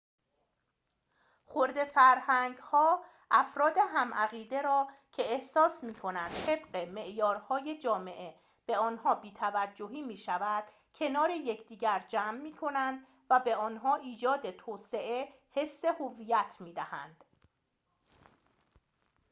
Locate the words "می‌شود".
10.01-10.63